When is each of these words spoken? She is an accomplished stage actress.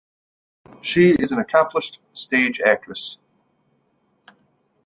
She 0.81 1.11
is 1.11 1.31
an 1.31 1.37
accomplished 1.37 2.01
stage 2.11 2.59
actress. 2.61 3.19